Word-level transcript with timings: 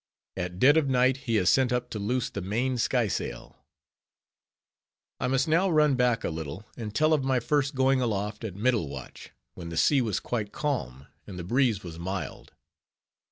AT 0.35 0.57
DEAD 0.57 0.77
OF 0.77 0.89
NIGHT 0.89 1.17
HE 1.29 1.37
IS 1.37 1.49
SENT 1.51 1.71
UP 1.71 1.87
TO 1.91 1.99
LOOSE 1.99 2.31
THE 2.31 2.41
MAIN 2.41 2.79
SKYSAIL 2.79 3.55
I 5.19 5.27
must 5.27 5.47
now 5.47 5.69
run 5.69 5.93
back 5.93 6.23
a 6.23 6.31
little, 6.31 6.65
and 6.75 6.95
tell 6.95 7.13
of 7.13 7.23
my 7.23 7.39
first 7.39 7.75
going 7.75 8.01
aloft 8.01 8.43
at 8.43 8.55
middle 8.55 8.89
watch, 8.89 9.29
when 9.53 9.69
the 9.69 9.77
sea 9.77 10.01
was 10.01 10.19
quite 10.19 10.51
calm, 10.51 11.05
and 11.27 11.37
the 11.37 11.43
breeze 11.43 11.83
was 11.83 11.99
mild. 11.99 12.51